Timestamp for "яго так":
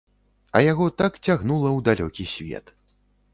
0.71-1.19